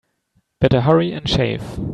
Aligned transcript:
Better 0.59 0.81
hurry 0.81 1.11
and 1.11 1.29
shave. 1.29 1.61